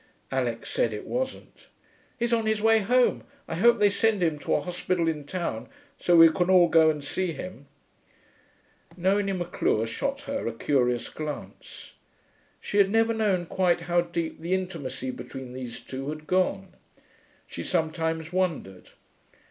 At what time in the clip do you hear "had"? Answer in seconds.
12.79-12.89, 16.09-16.25